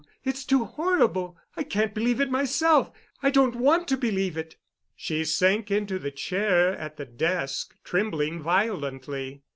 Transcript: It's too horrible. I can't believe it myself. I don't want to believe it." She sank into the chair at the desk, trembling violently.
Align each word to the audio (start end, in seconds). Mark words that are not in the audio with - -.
It's 0.23 0.45
too 0.45 0.65
horrible. 0.65 1.37
I 1.55 1.61
can't 1.61 1.93
believe 1.93 2.19
it 2.19 2.31
myself. 2.31 2.89
I 3.21 3.29
don't 3.29 3.53
want 3.55 3.87
to 3.89 3.95
believe 3.97 4.35
it." 4.35 4.55
She 4.95 5.23
sank 5.23 5.69
into 5.69 5.99
the 5.99 6.09
chair 6.09 6.75
at 6.75 6.97
the 6.97 7.05
desk, 7.05 7.75
trembling 7.83 8.41
violently. 8.41 9.43